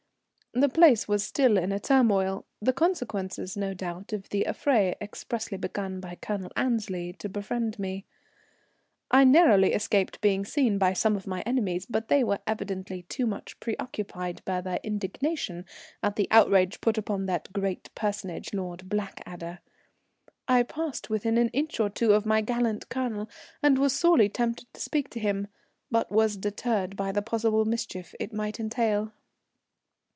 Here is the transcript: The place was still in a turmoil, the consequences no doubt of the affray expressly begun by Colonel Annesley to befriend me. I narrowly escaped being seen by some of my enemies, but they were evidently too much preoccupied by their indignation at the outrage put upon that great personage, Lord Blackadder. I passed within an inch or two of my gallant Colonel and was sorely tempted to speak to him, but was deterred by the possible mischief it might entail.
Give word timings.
The 0.53 0.67
place 0.67 1.07
was 1.07 1.23
still 1.23 1.57
in 1.57 1.71
a 1.71 1.79
turmoil, 1.79 2.43
the 2.61 2.73
consequences 2.73 3.55
no 3.55 3.73
doubt 3.73 4.11
of 4.11 4.27
the 4.27 4.43
affray 4.45 4.95
expressly 4.99 5.57
begun 5.57 6.01
by 6.01 6.15
Colonel 6.15 6.51
Annesley 6.57 7.13
to 7.19 7.29
befriend 7.29 7.79
me. 7.79 8.03
I 9.09 9.23
narrowly 9.23 9.71
escaped 9.71 10.19
being 10.19 10.43
seen 10.43 10.77
by 10.77 10.91
some 10.91 11.15
of 11.15 11.25
my 11.25 11.39
enemies, 11.45 11.85
but 11.89 12.09
they 12.09 12.21
were 12.21 12.39
evidently 12.45 13.03
too 13.03 13.25
much 13.25 13.57
preoccupied 13.61 14.41
by 14.43 14.59
their 14.59 14.81
indignation 14.83 15.63
at 16.03 16.17
the 16.17 16.27
outrage 16.29 16.81
put 16.81 16.97
upon 16.97 17.27
that 17.27 17.53
great 17.53 17.89
personage, 17.95 18.53
Lord 18.53 18.89
Blackadder. 18.89 19.59
I 20.49 20.63
passed 20.63 21.09
within 21.09 21.37
an 21.37 21.47
inch 21.53 21.79
or 21.79 21.89
two 21.89 22.11
of 22.11 22.25
my 22.25 22.41
gallant 22.41 22.89
Colonel 22.89 23.29
and 23.63 23.77
was 23.77 23.93
sorely 23.97 24.27
tempted 24.27 24.73
to 24.73 24.81
speak 24.81 25.09
to 25.11 25.19
him, 25.21 25.47
but 25.89 26.11
was 26.11 26.35
deterred 26.35 26.97
by 26.97 27.13
the 27.13 27.21
possible 27.21 27.63
mischief 27.63 28.13
it 28.19 28.33
might 28.33 28.59
entail. 28.59 29.13